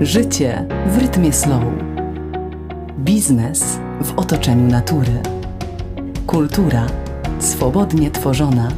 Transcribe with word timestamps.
Życie 0.00 0.64
w 0.86 0.98
rytmie 0.98 1.32
slow. 1.32 1.62
Biznes 2.98 3.78
w 4.02 4.18
otoczeniu 4.18 4.68
natury. 4.68 5.22
Kultura 6.26 6.86
swobodnie 7.38 8.10
tworzona. 8.10 8.68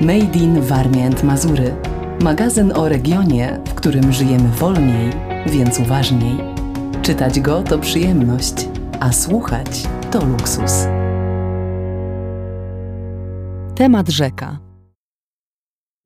Made 0.00 0.38
in 0.38 0.60
Warmia 0.60 1.06
and 1.06 1.24
Mazury. 1.24 1.74
Magazyn 2.22 2.72
o 2.72 2.88
regionie, 2.88 3.58
w 3.68 3.74
którym 3.74 4.12
żyjemy 4.12 4.48
wolniej, 4.48 5.10
więc 5.46 5.80
uważniej. 5.80 6.36
Czytać 7.02 7.40
go 7.40 7.62
to 7.62 7.78
przyjemność, 7.78 8.68
a 9.00 9.12
słuchać 9.12 9.88
to 10.10 10.24
luksus. 10.24 10.86
Temat 13.74 14.08
rzeka. 14.08 14.67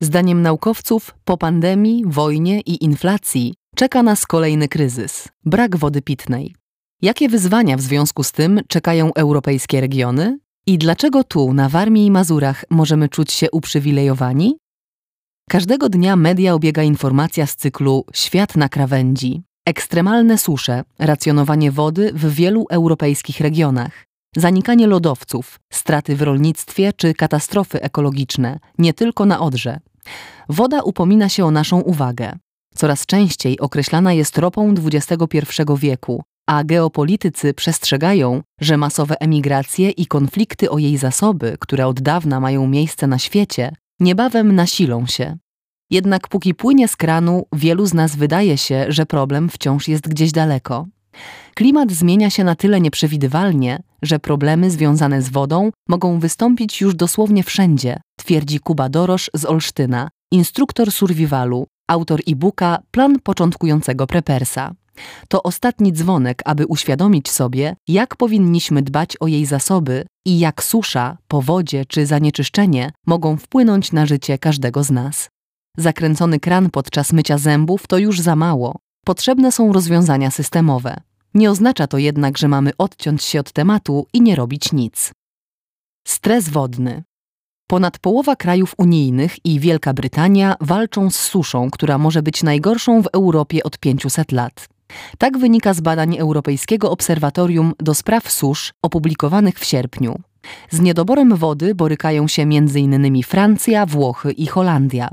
Zdaniem 0.03 0.43
naukowców, 0.43 1.15
po 1.25 1.37
pandemii, 1.37 2.05
wojnie 2.07 2.61
i 2.61 2.85
inflacji 2.85 3.55
czeka 3.77 4.03
nas 4.03 4.27
kolejny 4.27 4.69
kryzys 4.69 5.29
brak 5.45 5.77
wody 5.77 6.03
pitnej. 6.03 6.55
Jakie 7.03 7.29
wyzwania 7.29 7.77
w 7.77 7.81
związku 7.81 8.23
z 8.23 8.33
tym 8.33 8.61
czekają 8.69 9.15
europejskie 9.15 9.81
regiony? 9.81 10.39
I 10.67 10.79
dlaczego 10.79 11.25
tu, 11.25 11.53
na 11.53 11.69
Warmii 11.69 12.07
i 12.07 12.11
Mazurach, 12.11 12.65
możemy 12.71 13.09
czuć 13.09 13.33
się 13.33 13.51
uprzywilejowani? 13.51 14.57
Każdego 15.51 15.89
dnia 15.89 16.17
media 16.17 16.55
obiega 16.55 16.83
informacja 16.83 17.47
z 17.47 17.57
cyklu 17.57 18.05
Świat 18.15 18.57
na 18.57 18.69
krawędzi. 18.69 19.43
Ekstremalne 19.67 20.39
susze, 20.39 20.85
racjonowanie 20.99 21.71
wody 21.71 22.13
w 22.15 22.35
wielu 22.35 22.67
europejskich 22.71 23.41
regionach, 23.41 24.05
zanikanie 24.37 24.87
lodowców, 24.87 25.61
straty 25.73 26.17
w 26.17 26.23
rolnictwie 26.23 26.93
czy 26.93 27.15
katastrofy 27.15 27.83
ekologiczne, 27.83 28.59
nie 28.79 28.95
tylko 28.95 29.27
na 29.27 29.41
Odrze. 29.41 29.81
Woda 30.49 30.83
upomina 30.83 31.29
się 31.29 31.45
o 31.45 31.51
naszą 31.51 31.81
uwagę. 31.81 32.39
Coraz 32.75 33.07
częściej 33.07 33.61
określana 33.61 34.13
jest 34.13 34.39
ropą 34.39 34.75
XXI 34.87 35.41
wieku, 35.77 36.23
a 36.47 36.65
geopolitycy 36.65 37.55
przestrzegają, 37.55 38.43
że 38.61 38.77
masowe 38.77 39.21
emigracje 39.21 39.91
i 39.91 40.07
konflikty 40.07 40.71
o 40.71 40.79
jej 40.79 40.97
zasoby, 40.97 41.57
które 41.61 41.87
od 41.87 42.01
dawna 42.01 42.41
mają 42.41 42.67
miejsce 42.67 43.07
na 43.07 43.19
świecie, 43.19 43.73
niebawem 44.01 44.55
nasilą 44.55 45.07
się. 45.07 45.37
Jednak 45.91 46.29
póki 46.29 46.55
płynie 46.55 46.89
z 46.89 46.97
kranu, 46.97 47.47
wielu 47.53 47.87
z 47.87 47.95
nas 47.95 48.17
wydaje 48.17 48.59
się, 48.59 48.87
że 48.89 49.07
problem 49.07 49.49
wciąż 49.49 49.89
jest 49.89 50.09
gdzieś 50.09 50.33
daleko. 50.33 50.87
Klimat 51.55 51.93
zmienia 51.93 52.31
się 52.31 52.45
na 52.45 52.55
tyle 52.55 52.81
nieprzewidywalnie, 52.81 53.83
że 54.03 54.19
problemy 54.19 54.71
związane 54.71 55.23
z 55.23 55.29
wodą 55.29 55.71
mogą 55.89 56.21
wystąpić 56.21 56.81
już 56.81 56.95
dosłownie 56.95 57.43
wszędzie, 57.43 58.01
twierdzi 58.19 58.61
Kuba 58.61 58.89
Dorosz 58.89 59.31
z 59.35 59.45
Olsztyna, 59.45 60.09
instruktor 60.33 60.93
survivalu, 60.93 61.67
autor 61.89 62.21
e-booka 62.29 62.79
Plan 62.91 63.21
początkującego 63.21 64.07
prepersa. 64.07 64.75
To 65.29 65.43
ostatni 65.43 65.93
dzwonek, 65.93 66.43
aby 66.45 66.67
uświadomić 66.67 67.31
sobie, 67.31 67.77
jak 67.89 68.17
powinniśmy 68.17 68.83
dbać 68.83 69.17
o 69.21 69.27
jej 69.27 69.47
zasoby 69.47 70.07
i 70.27 70.39
jak 70.39 70.63
susza, 70.63 71.19
powodzie 71.29 71.85
czy 71.87 72.07
zanieczyszczenie 72.07 72.93
mogą 73.07 73.37
wpłynąć 73.37 73.93
na 73.93 74.07
życie 74.07 74.39
każdego 74.39 74.85
z 74.85 74.91
nas. 74.91 75.29
Zakręcony 75.79 76.41
kran 76.41 76.71
podczas 76.71 77.13
mycia 77.13 77.39
zębów 77.39 77.87
to 77.87 77.99
już 77.99 78.21
za 78.21 78.37
mało. 78.37 78.77
Potrzebne 79.05 79.53
są 79.53 79.73
rozwiązania 79.73 80.31
systemowe. 80.31 81.01
Nie 81.35 81.51
oznacza 81.51 81.87
to 81.87 81.99
jednak, 81.99 82.39
że 82.39 82.49
mamy 82.49 82.71
odciąć 82.79 83.23
się 83.25 83.41
od 83.41 83.53
tematu 83.53 84.07
i 84.13 84.21
nie 84.21 84.37
robić 84.37 84.73
nic. 84.73 85.13
Stres 86.07 86.49
wodny. 86.49 87.03
Ponad 87.69 87.99
połowa 87.99 88.37
krajów 88.37 88.75
unijnych 88.79 89.47
i 89.47 89.61
Wielka 89.61 89.95
Brytania 89.95 90.57
walczą 90.61 91.11
z 91.11 91.17
suszą, 91.17 91.71
która 91.71 91.99
może 91.99 92.23
być 92.23 92.43
najgorszą 92.43 93.03
w 93.03 93.07
Europie 93.07 93.63
od 93.65 93.79
500 93.79 94.33
lat. 94.33 94.69
Tak 95.19 95.39
wynika 95.39 95.75
z 95.75 95.81
badań 95.81 96.17
Europejskiego 96.19 96.91
Obserwatorium 96.91 97.73
do 97.79 97.95
Spraw 97.95 98.33
Susz 98.33 98.73
opublikowanych 98.83 99.59
w 99.59 99.65
sierpniu. 99.65 100.21
Z 100.71 100.81
niedoborem 100.81 101.37
wody 101.37 101.75
borykają 101.75 102.29
się 102.29 102.43
m.in. 102.43 103.23
Francja, 103.23 103.87
Włochy 103.87 104.33
i 104.33 104.47
Holandia. 104.47 105.09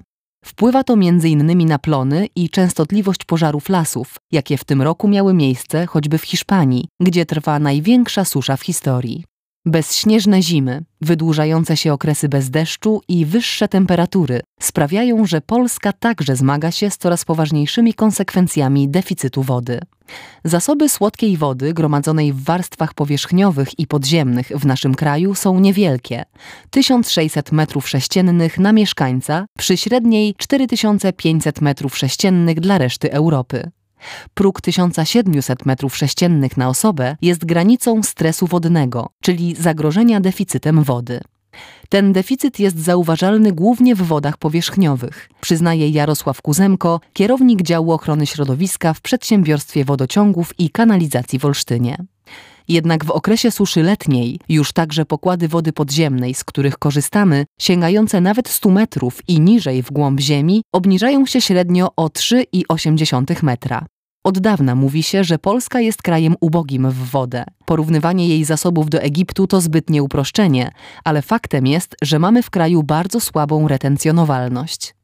Wpływa 0.45 0.83
to 0.83 0.94
m.in. 0.94 1.67
na 1.67 1.79
plony 1.79 2.27
i 2.35 2.50
częstotliwość 2.50 3.23
pożarów 3.25 3.69
lasów, 3.69 4.16
jakie 4.31 4.57
w 4.57 4.63
tym 4.63 4.81
roku 4.81 5.07
miały 5.07 5.33
miejsce 5.33 5.85
choćby 5.85 6.17
w 6.17 6.23
Hiszpanii, 6.23 6.88
gdzie 7.01 7.25
trwa 7.25 7.59
największa 7.59 8.25
susza 8.25 8.57
w 8.57 8.61
historii. 8.61 9.23
Bezśnieżne 9.65 10.41
zimy, 10.41 10.83
wydłużające 11.01 11.77
się 11.77 11.93
okresy 11.93 12.29
bez 12.29 12.49
deszczu 12.49 13.01
i 13.07 13.25
wyższe 13.25 13.67
temperatury 13.67 14.41
sprawiają, 14.59 15.25
że 15.25 15.41
Polska 15.41 15.93
także 15.93 16.35
zmaga 16.35 16.71
się 16.71 16.89
z 16.89 16.97
coraz 16.97 17.25
poważniejszymi 17.25 17.93
konsekwencjami 17.93 18.89
deficytu 18.89 19.43
wody. 19.43 19.79
Zasoby 20.43 20.89
słodkiej 20.89 21.37
wody 21.37 21.73
gromadzonej 21.73 22.33
w 22.33 22.43
warstwach 22.43 22.93
powierzchniowych 22.93 23.79
i 23.79 23.87
podziemnych 23.87 24.47
w 24.47 24.65
naszym 24.65 24.95
kraju 24.95 25.35
są 25.35 25.59
niewielkie 25.59 26.23
1600 26.69 27.51
m3 27.51 28.59
na 28.59 28.73
mieszkańca 28.73 29.45
przy 29.57 29.77
średniej 29.77 30.35
4500 30.37 31.59
m3 31.59 32.59
dla 32.59 32.77
reszty 32.77 33.11
Europy. 33.11 33.71
Próg 34.33 34.61
1700 34.61 35.59
m3 35.59 36.57
na 36.57 36.69
osobę 36.69 37.17
jest 37.21 37.45
granicą 37.45 38.03
stresu 38.03 38.47
wodnego, 38.47 39.09
czyli 39.21 39.55
zagrożenia 39.55 40.21
deficytem 40.21 40.83
wody. 40.83 41.19
Ten 41.89 42.13
deficyt 42.13 42.59
jest 42.59 42.79
zauważalny 42.79 43.51
głównie 43.51 43.95
w 43.95 44.01
wodach 44.01 44.38
powierzchniowych, 44.38 45.29
przyznaje 45.41 45.89
Jarosław 45.89 46.41
Kuzemko, 46.41 47.01
kierownik 47.13 47.61
działu 47.61 47.91
ochrony 47.91 48.25
środowiska 48.25 48.93
w 48.93 49.01
przedsiębiorstwie 49.01 49.85
wodociągów 49.85 50.59
i 50.59 50.69
kanalizacji 50.69 51.39
w 51.39 51.45
Olsztynie. 51.45 52.05
Jednak 52.69 53.06
w 53.06 53.12
okresie 53.12 53.52
suszy 53.52 53.84
letniej 53.84 54.40
już 54.50 54.74
także 54.74 55.06
pokłady 55.06 55.47
wody 55.47 55.74
podziemnej, 55.74 56.34
z 56.34 56.44
których 56.44 56.78
korzystamy, 56.78 57.46
sięgające 57.59 58.22
nawet 58.22 58.50
100 58.50 58.69
metrów 58.69 59.22
i 59.28 59.40
niżej 59.40 59.84
w 59.84 59.91
głąb 59.91 60.19
ziemi, 60.19 60.62
obniżają 60.74 61.25
się 61.25 61.41
średnio 61.41 61.90
o 61.96 62.07
3,8 62.07 63.44
metra. 63.44 63.85
Od 64.24 64.40
dawna 64.40 64.75
mówi 64.75 65.03
się, 65.03 65.24
że 65.24 65.40
Polska 65.40 65.80
jest 65.80 66.02
krajem 66.02 66.35
ubogim 66.41 66.91
w 66.91 67.09
wodę. 67.09 67.44
Porównywanie 67.66 68.28
jej 68.28 68.46
zasobów 68.46 68.90
do 68.90 69.01
Egiptu 69.01 69.47
to 69.47 69.62
zbytnie 69.62 70.03
uproszczenie, 70.03 70.72
ale 71.03 71.22
faktem 71.22 71.68
jest, 71.68 71.96
że 72.01 72.19
mamy 72.19 72.44
w 72.44 72.50
kraju 72.50 72.84
bardzo 72.84 73.19
słabą 73.19 73.68
retencjonowalność. 73.68 74.96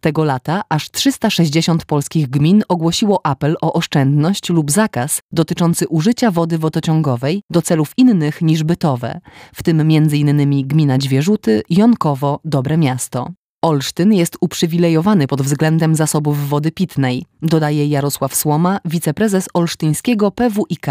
Tego 0.00 0.24
lata 0.24 0.62
aż 0.68 0.90
360 0.90 1.84
polskich 1.84 2.30
gmin 2.30 2.62
ogłosiło 2.68 3.26
apel 3.26 3.56
o 3.60 3.72
oszczędność 3.72 4.48
lub 4.48 4.70
zakaz 4.70 5.20
dotyczący 5.32 5.88
użycia 5.88 6.30
wody 6.30 6.58
wodociągowej 6.58 7.42
do 7.50 7.62
celów 7.62 7.92
innych 7.96 8.42
niż 8.42 8.64
bytowe, 8.64 9.20
w 9.54 9.62
tym 9.62 9.80
m.in. 9.80 10.68
gmina 10.68 10.98
Dźwierzuty, 10.98 11.62
Jonkowo, 11.70 12.40
Dobre 12.44 12.76
Miasto. 12.76 13.30
Olsztyn 13.62 14.12
jest 14.12 14.36
uprzywilejowany 14.40 15.26
pod 15.26 15.42
względem 15.42 15.94
zasobów 15.94 16.48
wody 16.48 16.72
pitnej, 16.72 17.24
dodaje 17.42 17.86
Jarosław 17.86 18.34
Słoma, 18.34 18.78
wiceprezes 18.84 19.48
olsztyńskiego 19.54 20.30
PWIK. 20.30 20.86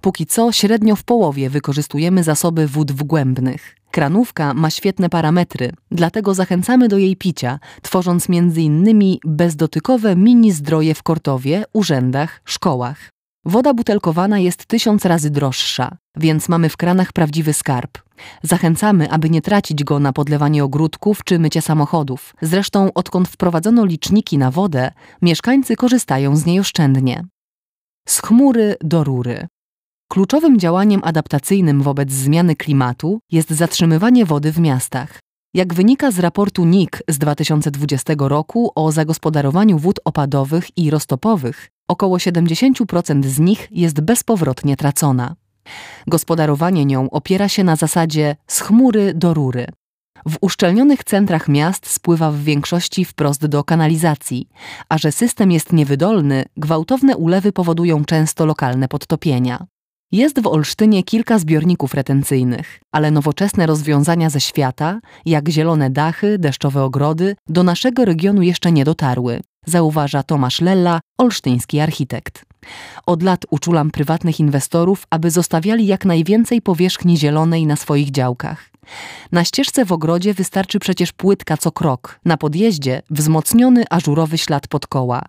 Póki 0.00 0.26
co 0.26 0.52
średnio 0.52 0.96
w 0.96 1.04
połowie 1.04 1.50
wykorzystujemy 1.50 2.24
zasoby 2.24 2.66
wód 2.66 2.92
wgłębnych. 2.92 3.77
Kranówka 3.90 4.54
ma 4.54 4.70
świetne 4.70 5.08
parametry, 5.08 5.72
dlatego 5.90 6.34
zachęcamy 6.34 6.88
do 6.88 6.98
jej 6.98 7.16
picia, 7.16 7.58
tworząc 7.82 8.26
m.in. 8.30 9.18
bezdotykowe 9.24 10.16
mini 10.16 10.52
zdroje 10.52 10.94
w 10.94 11.02
Kortowie, 11.02 11.64
urzędach, 11.72 12.40
szkołach. 12.44 13.10
Woda 13.44 13.74
butelkowana 13.74 14.38
jest 14.38 14.66
tysiąc 14.66 15.04
razy 15.04 15.30
droższa, 15.30 15.96
więc 16.16 16.48
mamy 16.48 16.68
w 16.68 16.76
kranach 16.76 17.12
prawdziwy 17.12 17.52
skarb. 17.52 17.98
Zachęcamy, 18.42 19.10
aby 19.10 19.30
nie 19.30 19.42
tracić 19.42 19.84
go 19.84 19.98
na 19.98 20.12
podlewanie 20.12 20.64
ogródków 20.64 21.24
czy 21.24 21.38
mycie 21.38 21.62
samochodów. 21.62 22.34
Zresztą, 22.42 22.92
odkąd 22.92 23.28
wprowadzono 23.28 23.84
liczniki 23.84 24.38
na 24.38 24.50
wodę, 24.50 24.90
mieszkańcy 25.22 25.76
korzystają 25.76 26.36
z 26.36 26.46
niej 26.46 26.60
oszczędnie. 26.60 27.24
Z 28.08 28.22
chmury 28.22 28.76
do 28.80 29.04
rury. 29.04 29.46
Kluczowym 30.08 30.58
działaniem 30.58 31.00
adaptacyjnym 31.04 31.82
wobec 31.82 32.12
zmiany 32.12 32.56
klimatu 32.56 33.20
jest 33.32 33.50
zatrzymywanie 33.50 34.24
wody 34.24 34.52
w 34.52 34.58
miastach. 34.58 35.18
Jak 35.54 35.74
wynika 35.74 36.10
z 36.10 36.18
raportu 36.18 36.64
NIK 36.64 37.02
z 37.08 37.18
2020 37.18 38.14
roku 38.18 38.72
o 38.74 38.92
zagospodarowaniu 38.92 39.78
wód 39.78 40.00
opadowych 40.04 40.78
i 40.78 40.90
roztopowych, 40.90 41.68
około 41.88 42.16
70% 42.16 43.24
z 43.24 43.38
nich 43.38 43.68
jest 43.70 44.00
bezpowrotnie 44.00 44.76
tracona. 44.76 45.34
Gospodarowanie 46.06 46.84
nią 46.84 47.10
opiera 47.10 47.48
się 47.48 47.64
na 47.64 47.76
zasadzie 47.76 48.36
z 48.46 48.60
chmury 48.60 49.14
do 49.14 49.34
rury. 49.34 49.66
W 50.28 50.36
uszczelnionych 50.40 51.04
centrach 51.04 51.48
miast 51.48 51.86
spływa 51.86 52.30
w 52.30 52.38
większości 52.38 53.04
wprost 53.04 53.46
do 53.46 53.64
kanalizacji, 53.64 54.48
a 54.88 54.98
że 54.98 55.12
system 55.12 55.52
jest 55.52 55.72
niewydolny, 55.72 56.44
gwałtowne 56.56 57.16
ulewy 57.16 57.52
powodują 57.52 58.04
często 58.04 58.46
lokalne 58.46 58.88
podtopienia. 58.88 59.66
Jest 60.12 60.40
w 60.40 60.46
Olsztynie 60.46 61.02
kilka 61.02 61.38
zbiorników 61.38 61.94
retencyjnych, 61.94 62.80
ale 62.92 63.10
nowoczesne 63.10 63.66
rozwiązania 63.66 64.30
ze 64.30 64.40
świata, 64.40 65.00
jak 65.26 65.48
zielone 65.48 65.90
dachy, 65.90 66.38
deszczowe 66.38 66.82
ogrody, 66.84 67.36
do 67.48 67.62
naszego 67.62 68.04
regionu 68.04 68.42
jeszcze 68.42 68.72
nie 68.72 68.84
dotarły. 68.84 69.40
zauważa 69.66 70.22
Tomasz 70.22 70.60
Lella, 70.60 71.00
olsztyński 71.18 71.80
architekt. 71.80 72.44
Od 73.06 73.22
lat 73.22 73.46
uczulam 73.50 73.90
prywatnych 73.90 74.40
inwestorów, 74.40 75.04
aby 75.10 75.30
zostawiali 75.30 75.86
jak 75.86 76.04
najwięcej 76.04 76.62
powierzchni 76.62 77.18
zielonej 77.18 77.66
na 77.66 77.76
swoich 77.76 78.10
działkach. 78.10 78.70
Na 79.32 79.44
ścieżce 79.44 79.84
w 79.84 79.92
ogrodzie 79.92 80.34
wystarczy 80.34 80.78
przecież 80.78 81.12
płytka 81.12 81.56
co 81.56 81.72
krok, 81.72 82.20
na 82.24 82.36
podjeździe 82.36 83.02
wzmocniony 83.10 83.84
ażurowy 83.90 84.38
ślad 84.38 84.68
pod 84.68 84.86
koła. 84.86 85.22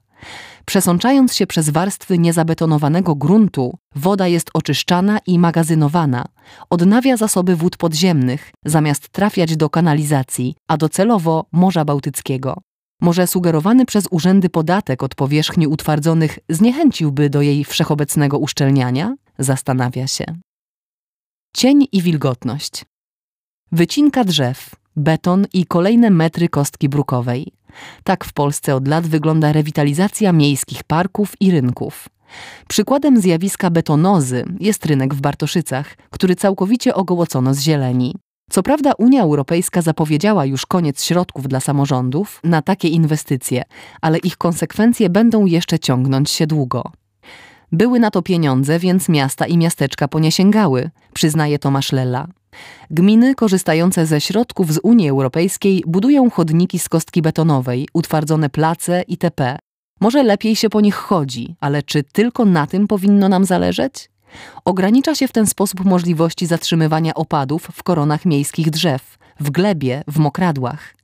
Przesączając 0.66 1.36
się 1.36 1.48
przez 1.48 1.70
warstwy 1.70 2.20
niezabetonowanego 2.20 3.16
gruntu, 3.16 3.78
woda 3.96 4.28
jest 4.28 4.50
oczyszczana 4.54 5.20
i 5.28 5.40
magazynowana, 5.40 6.26
odnawia 6.70 7.18
zasoby 7.18 7.56
wód 7.56 7.78
podziemnych, 7.78 8.52
zamiast 8.66 9.10
trafiać 9.10 9.58
do 9.58 9.70
kanalizacji, 9.70 10.56
a 10.68 10.78
docelowo 10.78 11.46
Morza 11.52 11.86
Bałtyckiego. 11.86 12.58
Może 13.02 13.28
sugerowany 13.28 13.86
przez 13.86 14.08
urzędy 14.12 14.50
podatek 14.50 15.04
od 15.04 15.16
powierzchni 15.16 15.68
utwardzonych 15.68 16.40
zniechęciłby 16.50 17.30
do 17.30 17.42
jej 17.42 17.66
wszechobecnego 17.66 18.38
uszczelniania? 18.38 19.16
Zastanawia 19.40 20.08
się. 20.08 20.26
Cień 21.56 21.88
i 21.92 22.02
wilgotność. 22.02 22.86
Wycinka 23.72 24.24
drzew, 24.24 24.76
beton 24.96 25.46
i 25.54 25.66
kolejne 25.66 26.10
metry 26.10 26.50
kostki 26.50 26.90
brukowej. 26.90 27.52
Tak 28.04 28.26
w 28.26 28.34
Polsce 28.34 28.76
od 28.76 28.88
lat 28.88 29.08
wygląda 29.08 29.52
rewitalizacja 29.52 30.34
miejskich 30.34 30.84
parków 30.84 31.34
i 31.40 31.52
rynków. 31.52 32.10
Przykładem 32.68 33.22
zjawiska 33.22 33.70
betonozy 33.70 34.46
jest 34.60 34.86
rynek 34.86 35.14
w 35.14 35.22
Bartoszycach, 35.22 35.96
który 36.10 36.36
całkowicie 36.36 36.96
ogołocono 36.96 37.54
z 37.54 37.60
zieleni. 37.60 38.16
Co 38.50 38.64
prawda 38.64 38.92
Unia 38.98 39.24
Europejska 39.24 39.82
zapowiedziała 39.82 40.46
już 40.46 40.66
koniec 40.66 41.04
środków 41.04 41.48
dla 41.48 41.60
samorządów 41.60 42.40
na 42.44 42.62
takie 42.62 42.88
inwestycje, 42.88 43.64
ale 44.02 44.18
ich 44.18 44.38
konsekwencje 44.38 45.10
będą 45.10 45.46
jeszcze 45.46 45.80
ciągnąć 45.80 46.32
się 46.32 46.48
długo. 46.48 46.92
Były 47.72 48.00
na 48.00 48.12
to 48.12 48.22
pieniądze, 48.22 48.80
więc 48.80 49.10
miasta 49.10 49.46
i 49.46 49.58
miasteczka 49.58 50.08
po 50.08 50.20
nie 50.20 50.32
sięgały, 50.32 50.90
przyznaje 51.14 51.60
Tomasz 51.60 51.92
Lella. 51.92 52.28
Gminy 52.92 53.36
korzystające 53.36 54.06
ze 54.06 54.22
środków 54.22 54.74
z 54.74 54.80
Unii 54.84 55.10
Europejskiej 55.10 55.84
budują 55.88 56.30
chodniki 56.30 56.80
z 56.80 56.90
kostki 56.90 57.22
betonowej, 57.22 57.88
utwardzone 57.94 58.50
place 58.50 59.04
itp. 59.08 59.58
Może 60.02 60.24
lepiej 60.24 60.56
się 60.56 60.70
po 60.70 60.82
nich 60.82 60.96
chodzi, 60.96 61.56
ale 61.60 61.84
czy 61.84 62.04
tylko 62.04 62.46
na 62.46 62.68
tym 62.68 62.88
powinno 62.88 63.30
nam 63.30 63.46
zależeć? 63.46 64.10
Ogranicza 64.66 65.16
się 65.16 65.28
w 65.28 65.32
ten 65.32 65.48
sposób 65.48 65.86
możliwości 65.86 66.46
zatrzymywania 66.46 67.14
opadów 67.14 67.68
w 67.74 67.84
koronach 67.84 68.26
miejskich 68.26 68.70
drzew, 68.70 69.18
w 69.40 69.50
glebie, 69.52 70.04
w 70.08 70.20
mokradłach. 70.20 70.96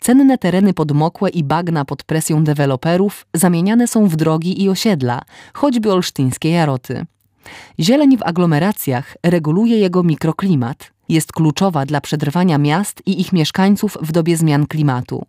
Cenne 0.00 0.38
tereny 0.38 0.74
podmokłe 0.74 1.30
i 1.30 1.44
bagna 1.44 1.84
pod 1.84 2.02
presją 2.02 2.44
deweloperów 2.44 3.26
zamieniane 3.34 3.88
są 3.88 4.06
w 4.06 4.16
drogi 4.16 4.62
i 4.62 4.68
osiedla, 4.68 5.22
choćby 5.54 5.92
olsztyńskie 5.92 6.50
Jaroty. 6.50 7.06
Zieleń 7.80 8.16
w 8.16 8.22
aglomeracjach 8.22 9.16
reguluje 9.22 9.78
jego 9.78 10.02
mikroklimat, 10.02 10.92
jest 11.08 11.32
kluczowa 11.32 11.86
dla 11.86 12.00
przetrwania 12.00 12.58
miast 12.58 13.02
i 13.06 13.20
ich 13.20 13.32
mieszkańców 13.32 13.98
w 14.02 14.12
dobie 14.12 14.36
zmian 14.36 14.66
klimatu. 14.66 15.24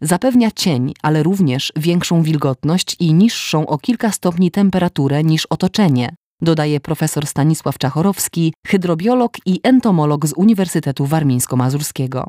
Zapewnia 0.00 0.50
cień, 0.50 0.92
ale 1.02 1.22
również 1.22 1.72
większą 1.76 2.22
wilgotność 2.22 2.96
i 3.00 3.14
niższą 3.14 3.66
o 3.66 3.78
kilka 3.78 4.12
stopni 4.12 4.50
temperaturę 4.50 5.24
niż 5.24 5.46
otoczenie, 5.46 6.14
dodaje 6.42 6.80
profesor 6.80 7.26
Stanisław 7.26 7.78
Czachorowski, 7.78 8.52
hydrobiolog 8.66 9.36
i 9.46 9.60
entomolog 9.62 10.26
z 10.26 10.32
Uniwersytetu 10.32 11.06
Warmińsko-Mazurskiego. 11.06 12.28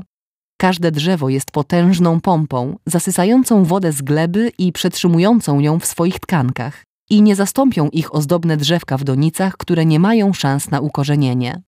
Każde 0.58 0.92
drzewo 0.92 1.30
jest 1.30 1.52
potężną 1.52 2.22
pompą, 2.22 2.78
zasysającą 2.86 3.64
wodę 3.64 3.92
z 3.92 4.02
gleby 4.02 4.52
i 4.58 4.72
przetrzymującą 4.72 5.60
ją 5.60 5.80
w 5.80 5.86
swoich 5.86 6.20
tkankach. 6.20 6.84
I 7.12 7.22
nie 7.22 7.36
zastąpią 7.36 7.90
ich 7.90 8.16
ozdobne 8.16 8.58
drzewka 8.58 8.98
w 8.98 9.04
donicach, 9.04 9.58
które 9.58 9.86
nie 9.86 10.00
mają 10.00 10.34
szans 10.34 10.72
na 10.72 10.80
ukorzenienie. 10.80 11.62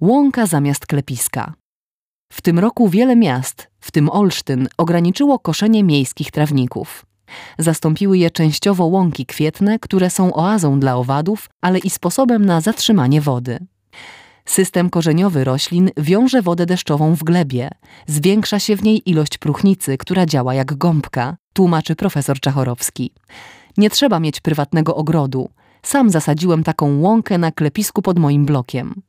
Łąka 0.00 0.46
zamiast 0.46 0.86
klepiska. 0.86 1.54
W 2.32 2.40
tym 2.40 2.58
roku 2.58 2.88
wiele 2.88 3.16
miast, 3.16 3.70
w 3.80 3.90
tym 3.90 4.10
Olsztyn, 4.10 4.68
ograniczyło 4.78 5.38
koszenie 5.38 5.84
miejskich 5.84 6.30
trawników. 6.30 7.06
Zastąpiły 7.58 8.18
je 8.18 8.30
częściowo 8.30 8.84
łąki 8.84 9.26
kwietne, 9.26 9.78
które 9.78 10.10
są 10.10 10.34
oazą 10.34 10.80
dla 10.80 10.96
owadów, 10.96 11.50
ale 11.60 11.78
i 11.78 11.90
sposobem 11.90 12.44
na 12.44 12.60
zatrzymanie 12.60 13.20
wody. 13.20 13.58
System 14.44 14.90
korzeniowy 14.90 15.44
roślin 15.44 15.90
wiąże 15.96 16.42
wodę 16.42 16.66
deszczową 16.66 17.14
w 17.14 17.24
glebie. 17.24 17.70
Zwiększa 18.06 18.58
się 18.58 18.76
w 18.76 18.82
niej 18.82 19.10
ilość 19.10 19.38
próchnicy, 19.38 19.98
która 19.98 20.26
działa 20.26 20.54
jak 20.54 20.74
gąbka, 20.74 21.36
tłumaczy 21.52 21.96
profesor 21.96 22.40
Czachorowski. 22.40 23.12
Nie 23.76 23.90
trzeba 23.90 24.20
mieć 24.20 24.40
prywatnego 24.40 24.96
ogrodu. 24.96 25.48
Sam 25.82 26.10
zasadziłem 26.10 26.64
taką 26.64 27.00
łąkę 27.00 27.38
na 27.38 27.52
klepisku 27.52 28.02
pod 28.02 28.18
moim 28.18 28.46
blokiem. 28.46 29.02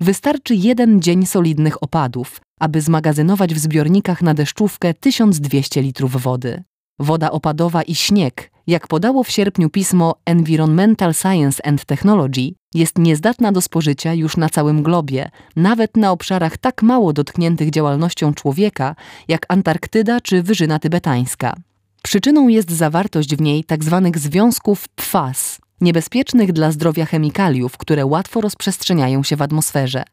Wystarczy 0.00 0.54
jeden 0.54 1.02
dzień 1.02 1.26
solidnych 1.26 1.82
opadów, 1.82 2.40
aby 2.60 2.80
zmagazynować 2.80 3.54
w 3.54 3.58
zbiornikach 3.58 4.22
na 4.22 4.34
deszczówkę 4.34 4.94
1200 4.94 5.82
litrów 5.82 6.22
wody. 6.22 6.62
Woda 6.98 7.30
opadowa 7.30 7.82
i 7.82 7.94
śnieg, 7.94 8.50
jak 8.66 8.88
podało 8.88 9.24
w 9.24 9.30
sierpniu 9.30 9.70
pismo 9.70 10.14
Environmental 10.24 11.14
Science 11.14 11.66
and 11.66 11.84
Technology, 11.84 12.54
jest 12.74 12.98
niezdatna 12.98 13.52
do 13.52 13.60
spożycia 13.60 14.14
już 14.14 14.36
na 14.36 14.48
całym 14.48 14.82
globie, 14.82 15.30
nawet 15.56 15.96
na 15.96 16.12
obszarach 16.12 16.56
tak 16.56 16.82
mało 16.82 17.12
dotkniętych 17.12 17.70
działalnością 17.70 18.34
człowieka, 18.34 18.94
jak 19.28 19.46
Antarktyda 19.48 20.20
czy 20.20 20.42
Wyżyna 20.42 20.78
Tybetańska. 20.78 21.54
Przyczyną 22.02 22.48
jest 22.48 22.70
zawartość 22.70 23.36
w 23.36 23.40
niej 23.40 23.64
tzw. 23.64 24.00
Tak 24.04 24.18
związków 24.18 24.88
PFAS, 24.88 25.60
niebezpiecznych 25.80 26.52
dla 26.52 26.72
zdrowia 26.72 27.06
chemikaliów, 27.06 27.76
które 27.76 28.06
łatwo 28.06 28.40
rozprzestrzeniają 28.40 29.22
się 29.22 29.36
w 29.36 29.42
atmosferze. 29.42 30.04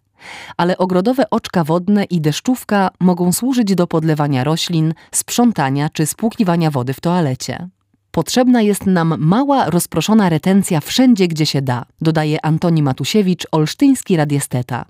Ale 0.58 0.78
ogrodowe 0.78 1.30
oczka 1.30 1.64
wodne 1.64 2.04
i 2.04 2.22
deszczówka 2.22 2.90
mogą 3.00 3.34
służyć 3.34 3.76
do 3.76 3.88
podlewania 3.88 4.44
roślin, 4.44 4.94
sprzątania 5.12 5.90
czy 5.90 6.06
spłukiwania 6.06 6.72
wody 6.72 6.94
w 6.94 7.00
toalecie. 7.00 7.70
Potrzebna 8.12 8.62
jest 8.62 8.86
nam 8.86 9.16
mała, 9.20 9.70
rozproszona 9.70 10.30
retencja 10.30 10.82
wszędzie, 10.82 11.28
gdzie 11.28 11.46
się 11.46 11.62
da, 11.62 11.86
dodaje 12.02 12.46
Antoni 12.46 12.84
Matusiewicz, 12.84 13.48
olsztyński 13.52 14.18
radiesteta. 14.18 14.86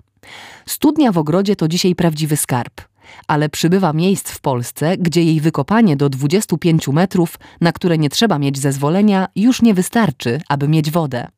Studnia 0.66 1.12
w 1.12 1.18
ogrodzie 1.18 1.56
to 1.56 1.68
dzisiaj 1.68 1.94
prawdziwy 1.94 2.36
skarb 2.36 2.89
ale 3.26 3.48
przybywa 3.48 3.92
miejsc 3.92 4.30
w 4.30 4.40
Polsce, 4.40 4.96
gdzie 4.96 5.22
jej 5.22 5.40
wykopanie 5.40 5.96
do 5.96 6.08
25 6.08 6.88
metrów, 6.88 7.38
na 7.60 7.72
które 7.72 7.98
nie 7.98 8.10
trzeba 8.10 8.38
mieć 8.38 8.58
zezwolenia, 8.58 9.28
już 9.36 9.62
nie 9.62 9.74
wystarczy, 9.74 10.40
aby 10.48 10.68
mieć 10.68 10.90
wodę. 10.90 11.28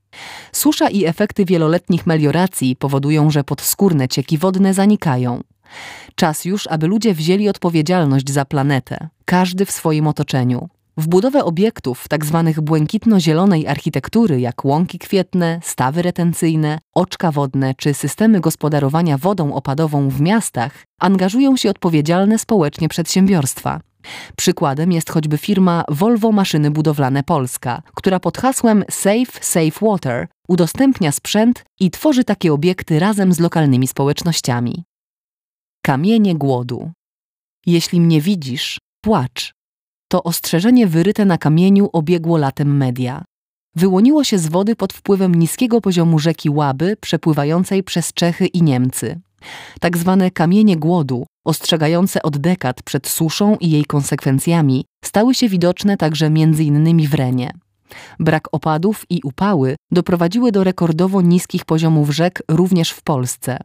Susza 0.52 0.88
i 0.88 1.04
efekty 1.04 1.44
wieloletnich 1.44 2.06
melioracji 2.06 2.76
powodują, 2.76 3.30
że 3.30 3.44
podskórne 3.44 4.08
cieki 4.08 4.38
wodne 4.38 4.74
zanikają. 4.74 5.40
Czas 6.14 6.44
już, 6.44 6.66
aby 6.66 6.86
ludzie 6.86 7.14
wzięli 7.14 7.48
odpowiedzialność 7.48 8.30
za 8.30 8.44
planetę, 8.44 9.08
każdy 9.24 9.66
w 9.66 9.70
swoim 9.70 10.06
otoczeniu. 10.06 10.68
W 10.96 11.08
budowę 11.08 11.44
obiektów 11.44 12.04
tzw. 12.10 12.42
Tak 12.46 12.64
błękitno-zielonej 12.64 13.66
architektury, 13.66 14.40
jak 14.40 14.64
łąki 14.64 14.98
kwietne, 14.98 15.60
stawy 15.62 16.02
retencyjne, 16.02 16.78
oczka 16.94 17.32
wodne 17.32 17.74
czy 17.74 17.94
systemy 17.94 18.40
gospodarowania 18.40 19.18
wodą 19.18 19.54
opadową 19.54 20.08
w 20.08 20.20
miastach, 20.20 20.84
angażują 21.00 21.56
się 21.56 21.70
odpowiedzialne 21.70 22.38
społecznie 22.38 22.88
przedsiębiorstwa. 22.88 23.80
Przykładem 24.36 24.92
jest 24.92 25.10
choćby 25.10 25.38
firma 25.38 25.84
Volvo 25.88 26.32
Maszyny 26.32 26.70
Budowlane 26.70 27.22
Polska, 27.22 27.82
która 27.94 28.20
pod 28.20 28.38
hasłem 28.38 28.84
Safe 28.90 29.40
Safe 29.40 29.86
Water 29.86 30.28
udostępnia 30.48 31.12
sprzęt 31.12 31.64
i 31.80 31.90
tworzy 31.90 32.24
takie 32.24 32.52
obiekty 32.52 32.98
razem 32.98 33.32
z 33.32 33.40
lokalnymi 33.40 33.88
społecznościami. 33.88 34.84
Kamienie 35.84 36.34
głodu. 36.34 36.90
Jeśli 37.66 38.00
mnie 38.00 38.20
widzisz, 38.20 38.78
płacz. 39.00 39.61
To 40.12 40.22
ostrzeżenie 40.22 40.86
wyryte 40.86 41.24
na 41.24 41.38
kamieniu 41.38 41.88
obiegło 41.92 42.36
latem 42.38 42.76
media. 42.76 43.24
Wyłoniło 43.76 44.24
się 44.24 44.38
z 44.38 44.46
wody 44.46 44.76
pod 44.76 44.92
wpływem 44.92 45.34
niskiego 45.34 45.80
poziomu 45.80 46.18
rzeki 46.18 46.50
Łaby 46.50 46.96
przepływającej 47.00 47.82
przez 47.82 48.12
Czechy 48.12 48.46
i 48.46 48.62
Niemcy. 48.62 49.20
Tak 49.80 49.98
zwane 49.98 50.30
kamienie 50.30 50.76
głodu, 50.76 51.26
ostrzegające 51.44 52.22
od 52.22 52.38
dekad 52.38 52.82
przed 52.82 53.08
suszą 53.08 53.56
i 53.56 53.70
jej 53.70 53.84
konsekwencjami, 53.84 54.84
stały 55.04 55.34
się 55.34 55.48
widoczne 55.48 55.96
także 55.96 56.26
m.in. 56.26 57.08
w 57.08 57.14
Renie. 57.14 57.52
Brak 58.20 58.48
opadów 58.52 59.06
i 59.10 59.20
upały 59.24 59.76
doprowadziły 59.90 60.52
do 60.52 60.64
rekordowo 60.64 61.20
niskich 61.22 61.64
poziomów 61.64 62.10
rzek 62.10 62.42
również 62.48 62.90
w 62.90 63.02
Polsce. 63.02 63.58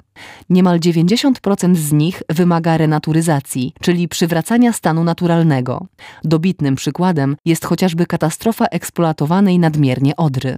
Niemal 0.50 0.80
90% 0.80 1.76
z 1.76 1.92
nich 1.92 2.24
wymaga 2.30 2.78
renaturyzacji, 2.78 3.74
czyli 3.82 4.08
przywracania 4.08 4.74
stanu 4.74 5.04
naturalnego. 5.04 5.86
Dobitnym 6.24 6.76
przykładem 6.76 7.36
jest 7.46 7.66
chociażby 7.66 8.06
katastrofa 8.06 8.66
eksploatowanej 8.66 9.60
nadmiernie 9.60 10.16
Odry. 10.16 10.58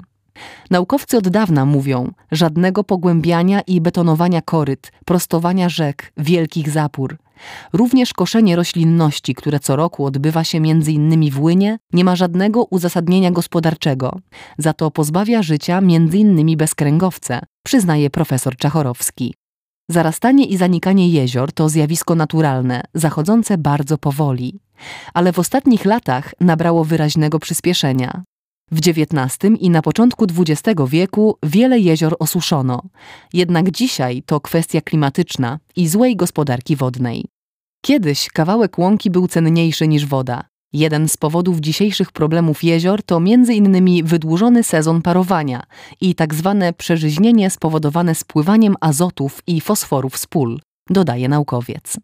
Naukowcy 0.70 1.18
od 1.18 1.30
dawna 1.30 1.66
mówią, 1.66 2.12
żadnego 2.32 2.84
pogłębiania 2.84 3.62
i 3.62 3.82
betonowania 3.82 4.42
koryt, 4.42 4.92
prostowania 5.06 5.70
rzek, 5.70 6.12
wielkich 6.18 6.70
zapór. 6.70 7.18
Również 7.74 8.14
koszenie 8.14 8.56
roślinności, 8.56 9.36
które 9.36 9.60
co 9.60 9.76
roku 9.76 10.06
odbywa 10.06 10.44
się 10.44 10.58
m.in. 10.58 11.32
w 11.32 11.42
Łynie, 11.42 11.80
nie 11.94 12.04
ma 12.04 12.16
żadnego 12.16 12.64
uzasadnienia 12.64 13.32
gospodarczego. 13.32 14.20
Za 14.58 14.74
to 14.74 14.92
pozbawia 14.92 15.44
życia 15.44 15.78
m.in. 15.78 16.58
bezkręgowce, 16.58 17.42
przyznaje 17.64 18.10
profesor 18.10 18.56
Czachorowski. 18.56 19.34
Zarastanie 19.90 20.46
i 20.46 20.58
zanikanie 20.58 21.10
jezior 21.10 21.52
to 21.52 21.70
zjawisko 21.70 22.16
naturalne, 22.16 22.84
zachodzące 22.94 23.58
bardzo 23.58 23.98
powoli. 23.98 24.60
Ale 25.14 25.34
w 25.34 25.40
ostatnich 25.40 25.86
latach 25.86 26.34
nabrało 26.40 26.84
wyraźnego 26.84 27.40
przyspieszenia. 27.40 28.24
W 28.72 28.78
XIX 28.78 29.60
i 29.60 29.70
na 29.70 29.82
początku 29.82 30.26
XX 30.26 30.82
wieku 30.88 31.38
wiele 31.44 31.80
jezior 31.80 32.16
osuszono, 32.20 32.82
jednak 33.34 33.72
dzisiaj 33.72 34.24
to 34.26 34.42
kwestia 34.42 34.82
klimatyczna 34.82 35.60
i 35.76 35.88
złej 35.88 36.16
gospodarki 36.16 36.76
wodnej. 36.76 37.26
Kiedyś 37.82 38.28
kawałek 38.28 38.78
łąki 38.80 39.10
był 39.10 39.28
cenniejszy 39.28 39.88
niż 39.88 40.06
woda. 40.06 40.44
Jeden 40.74 41.08
z 41.08 41.18
powodów 41.18 41.60
dzisiejszych 41.60 42.12
problemów 42.12 42.64
jezior 42.64 43.04
to 43.04 43.18
m.in. 43.18 44.06
wydłużony 44.06 44.64
sezon 44.64 45.02
parowania 45.02 45.64
i 46.02 46.16
tak 46.16 46.34
zwane 46.34 46.74
przeżyźnienie 46.74 47.50
spowodowane 47.50 48.16
spływaniem 48.16 48.76
azotów 48.80 49.42
i 49.48 49.62
fosforów 49.62 50.18
z 50.18 50.28
pól, 50.28 50.60
dodaje 50.90 51.30
naukowiec. 51.30 51.98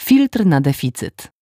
Filtr 0.00 0.46
na 0.46 0.60
deficyt. 0.60 1.39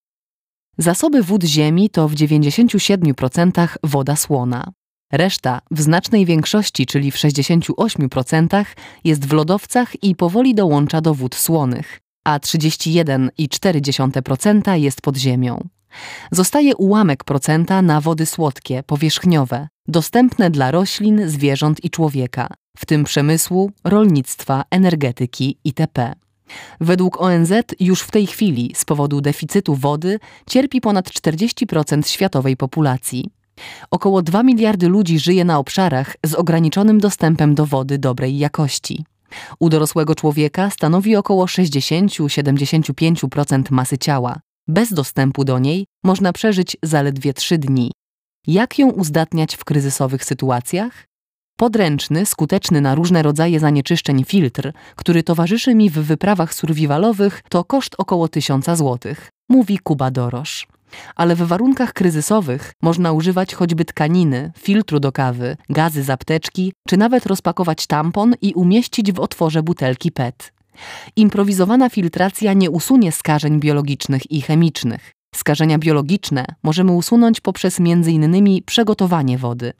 Zasoby 0.79 1.23
wód 1.23 1.45
Ziemi 1.45 1.91
to 1.91 2.09
w 2.09 2.15
97% 2.15 3.69
woda 3.85 4.17
słona. 4.17 4.73
Reszta 5.13 5.61
w 5.71 5.81
znacznej 5.81 6.27
większości, 6.27 6.87
czyli 6.87 7.11
w 7.11 7.17
68%, 7.17 8.65
jest 9.05 9.27
w 9.27 9.33
lodowcach 9.33 10.05
i 10.05 10.15
powoli 10.15 10.55
dołącza 10.55 11.01
do 11.01 11.15
wód 11.15 11.35
słonych, 11.35 12.01
a 12.25 12.39
31,4% 12.39 14.75
jest 14.75 15.03
pod 15.03 15.17
ziemią. 15.17 15.69
Zostaje 16.33 16.77
ułamek 16.77 17.25
procenta 17.25 17.83
na 17.83 18.01
wody 18.01 18.27
słodkie, 18.27 18.83
powierzchniowe, 18.83 19.69
dostępne 19.89 20.51
dla 20.51 20.71
roślin, 20.71 21.29
zwierząt 21.29 21.85
i 21.85 21.91
człowieka, 21.91 22.49
w 22.77 22.87
tym 22.87 23.05
przemysłu, 23.05 23.71
rolnictwa, 23.85 24.65
energetyki 24.71 25.59
itp. 25.65 26.15
Według 26.81 27.21
ONZ 27.21 27.53
już 27.81 28.03
w 28.03 28.11
tej 28.11 28.27
chwili 28.27 28.73
z 28.75 28.85
powodu 28.85 29.21
deficytu 29.21 29.75
wody 29.75 30.19
cierpi 30.47 30.81
ponad 30.81 31.11
40% 31.11 32.07
światowej 32.07 32.57
populacji. 32.57 33.31
Około 33.91 34.23
2 34.23 34.43
miliardy 34.43 34.89
ludzi 34.89 35.19
żyje 35.19 35.45
na 35.45 35.59
obszarach 35.59 36.17
z 36.27 36.35
ograniczonym 36.35 37.01
dostępem 37.01 37.55
do 37.55 37.67
wody 37.67 37.99
dobrej 37.99 38.39
jakości. 38.39 39.05
U 39.59 39.69
dorosłego 39.69 40.15
człowieka 40.15 40.71
stanowi 40.71 41.17
około 41.17 41.47
60-75% 41.47 43.63
masy 43.71 43.99
ciała. 43.99 44.41
Bez 44.69 44.93
dostępu 44.93 45.45
do 45.45 45.59
niej 45.59 45.87
można 46.05 46.33
przeżyć 46.33 46.77
zaledwie 46.83 47.35
3 47.35 47.59
dni. 47.59 47.93
Jak 48.47 48.79
ją 48.79 48.91
uzdatniać 48.91 49.57
w 49.57 49.65
kryzysowych 49.65 50.25
sytuacjach? 50.25 51.07
Podręczny, 51.59 52.27
skuteczny 52.27 52.81
na 52.81 52.95
różne 52.95 53.23
rodzaje 53.23 53.61
zanieczyszczeń 53.61 54.25
filtr, 54.25 54.73
który 54.97 55.23
towarzyszy 55.23 55.75
mi 55.75 55.91
w 55.91 55.93
wyprawach 55.93 56.55
survivalowych, 56.55 57.43
to 57.49 57.65
koszt 57.65 57.95
około 57.99 58.29
1000 58.29 58.65
zł, 58.65 58.99
mówi 59.49 59.79
Kuba 59.79 60.11
Dorosz. 60.11 60.67
Ale 61.17 61.37
w 61.37 61.39
warunkach 61.39 61.93
kryzysowych 61.93 62.73
można 62.83 63.13
używać 63.13 63.55
choćby 63.55 63.85
tkaniny, 63.85 64.53
filtru 64.59 65.01
do 65.01 65.13
kawy, 65.13 65.57
gazy 65.69 66.03
z 66.03 66.11
apteczki, 66.11 66.73
czy 66.89 66.97
nawet 66.97 67.27
rozpakować 67.27 67.87
tampon 67.87 68.35
i 68.43 68.55
umieścić 68.55 69.13
w 69.13 69.21
otworze 69.21 69.63
butelki 69.63 70.13
PET. 70.13 70.53
Improwizowana 71.17 71.89
filtracja 71.89 72.53
nie 72.53 72.71
usunie 72.71 73.13
skażeń 73.13 73.61
biologicznych 73.61 74.31
i 74.31 74.43
chemicznych. 74.43 75.13
Skażenia 75.35 75.79
biologiczne 75.79 76.45
możemy 76.63 76.93
usunąć 76.93 77.41
poprzez 77.41 77.81
m.in. 77.81 78.63
przegotowanie 78.67 79.39
wody. 79.39 79.73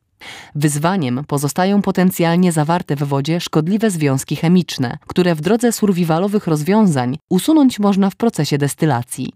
Wyzwaniem 0.55 1.25
pozostają 1.27 1.83
potencjalnie 1.83 2.53
zawarte 2.53 2.97
w 2.97 3.03
wodzie 3.03 3.41
szkodliwe 3.41 3.91
związki 3.91 4.37
chemiczne, 4.37 4.99
które 5.07 5.35
w 5.35 5.41
drodze 5.41 5.73
survivalowych 5.73 6.47
rozwiązań 6.47 7.19
usunąć 7.31 7.79
można 7.79 8.11
w 8.11 8.17
procesie 8.17 8.59
destylacji. 8.59 9.33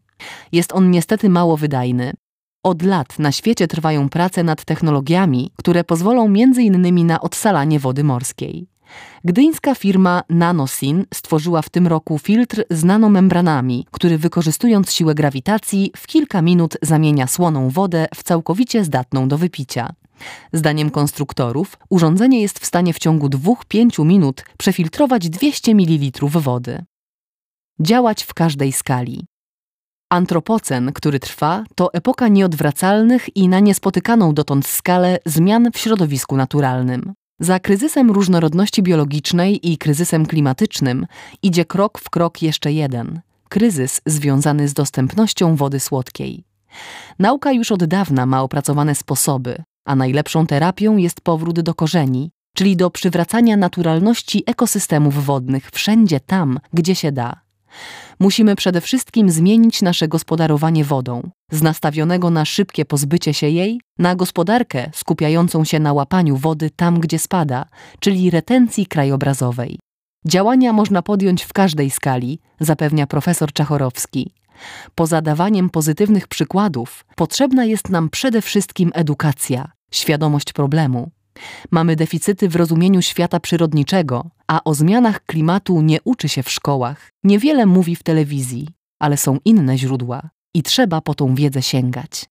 Jest 0.53 0.73
on 0.73 0.91
niestety 0.91 1.29
mało 1.29 1.57
wydajny. 1.57 2.13
Od 2.65 2.83
lat 2.83 3.19
na 3.19 3.33
świecie 3.33 3.69
trwają 3.69 4.09
prace 4.09 4.43
nad 4.43 4.65
technologiami, 4.65 5.51
które 5.57 5.85
pozwolą 5.85 6.25
m.in. 6.27 7.07
na 7.07 7.21
odsalanie 7.21 7.79
wody 7.81 8.05
morskiej. 8.05 8.67
Gdyńska 9.25 9.75
firma 9.75 10.23
Nanosin 10.31 11.05
stworzyła 11.15 11.63
w 11.63 11.69
tym 11.69 11.87
roku 11.87 12.19
filtr 12.19 12.65
z 12.71 12.85
nanomembranami, 12.85 13.87
który 13.91 14.19
wykorzystując 14.19 14.93
siłę 14.93 15.15
grawitacji 15.15 15.93
w 15.97 16.07
kilka 16.07 16.43
minut 16.43 16.77
zamienia 16.83 17.27
słoną 17.27 17.69
wodę 17.69 18.07
w 18.15 18.23
całkowicie 18.23 18.85
zdatną 18.85 19.29
do 19.29 19.39
wypicia. 19.39 19.93
Zdaniem 20.53 20.91
konstruktorów, 20.91 21.79
urządzenie 21.91 22.43
jest 22.43 22.59
w 22.59 22.67
stanie 22.67 22.93
w 22.93 22.99
ciągu 22.99 23.29
2-5 23.29 24.05
minut 24.05 24.45
przefiltrować 24.59 25.29
200 25.29 25.75
ml 25.75 26.29
wody. 26.29 26.85
Działać 27.81 28.23
w 28.23 28.35
każdej 28.35 28.73
skali. 28.73 29.27
Antropocen, 30.11 30.93
który 30.93 31.21
trwa, 31.21 31.65
to 31.75 31.93
epoka 31.95 32.29
nieodwracalnych 32.29 33.37
i 33.37 33.49
na 33.49 33.61
niespotykaną 33.61 34.35
dotąd 34.35 34.67
skalę 34.67 35.19
zmian 35.27 35.73
w 35.73 35.79
środowisku 35.79 36.37
naturalnym. 36.37 37.13
Za 37.41 37.61
kryzysem 37.61 38.11
różnorodności 38.11 38.83
biologicznej 38.83 39.73
i 39.73 39.79
kryzysem 39.79 40.27
klimatycznym 40.27 41.07
idzie 41.43 41.65
krok 41.65 41.99
w 41.99 42.11
krok 42.11 42.43
jeszcze 42.43 42.73
jeden 42.73 43.21
kryzys 43.53 44.01
związany 44.07 44.69
z 44.69 44.75
dostępnością 44.75 45.57
wody 45.57 45.81
słodkiej. 45.81 46.45
Nauka 47.19 47.53
już 47.53 47.73
od 47.73 47.85
dawna 47.85 48.27
ma 48.27 48.43
opracowane 48.43 48.95
sposoby, 48.95 49.63
a 49.85 49.97
najlepszą 49.97 50.47
terapią 50.47 50.97
jest 50.97 51.21
powrót 51.21 51.61
do 51.61 51.75
korzeni, 51.75 52.31
czyli 52.57 52.77
do 52.77 52.91
przywracania 52.91 53.57
naturalności 53.57 54.43
ekosystemów 54.47 55.25
wodnych 55.25 55.71
wszędzie 55.71 56.21
tam, 56.21 56.59
gdzie 56.73 56.95
się 56.95 57.13
da. 57.13 57.41
Musimy 58.21 58.57
przede 58.57 58.81
wszystkim 58.81 59.31
zmienić 59.31 59.83
nasze 59.83 60.09
gospodarowanie 60.09 60.85
wodą, 60.85 61.31
z 61.51 61.63
nastawionego 61.63 62.31
na 62.31 62.45
szybkie 62.45 62.85
pozbycie 62.85 63.35
się 63.35 63.49
jej, 63.49 63.81
na 63.99 64.15
gospodarkę 64.15 64.91
skupiającą 64.95 65.65
się 65.65 65.81
na 65.81 65.93
łapaniu 65.93 66.37
wody 66.37 66.71
tam, 66.71 67.01
gdzie 67.01 67.19
spada, 67.19 67.65
czyli 68.01 68.31
retencji 68.31 68.87
krajobrazowej. 68.87 69.79
Działania 70.27 70.73
można 70.73 71.03
podjąć 71.03 71.43
w 71.43 71.53
każdej 71.53 71.91
skali, 71.91 72.39
zapewnia 72.61 73.07
profesor 73.07 73.53
Czachorowski. 73.53 74.33
Poza 74.95 75.23
dawaniem 75.23 75.71
pozytywnych 75.71 76.29
przykładów, 76.29 77.05
potrzebna 77.17 77.65
jest 77.65 77.91
nam 77.91 78.11
przede 78.11 78.43
wszystkim 78.43 78.91
edukacja, 78.95 79.73
świadomość 79.91 80.53
problemu. 80.53 81.11
Mamy 81.71 81.97
deficyty 81.97 82.49
w 82.49 82.57
rozumieniu 82.57 83.03
świata 83.03 83.41
przyrodniczego, 83.41 84.31
a 84.47 84.65
o 84.65 84.75
zmianach 84.75 85.25
klimatu 85.27 85.83
nie 85.83 86.03
uczy 86.05 86.29
się 86.29 86.43
w 86.43 86.51
szkołach. 86.51 87.11
Niewiele 87.25 87.67
mówi 87.67 87.97
w 87.97 88.03
telewizji, 88.03 88.69
ale 89.01 89.17
są 89.17 89.39
inne 89.45 89.79
źródła 89.79 90.31
i 90.55 90.63
trzeba 90.63 91.01
po 91.01 91.15
tą 91.15 91.35
wiedzę 91.35 91.63
sięgać. 91.63 92.25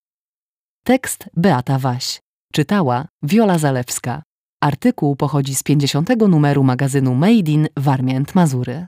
Tekst 0.84 1.30
Beata 1.38 1.80
Waś. 1.80 2.22
Czytała 2.54 3.08
Wiola 3.24 3.58
Zalewska. 3.58 4.24
Artykuł 4.62 5.16
pochodzi 5.16 5.56
z 5.56 5.64
50. 5.64 6.10
numeru 6.28 6.64
magazynu 6.64 7.16
Made 7.16 7.52
in 7.52 7.68
Warmię 7.78 8.24
Mazury. 8.36 8.88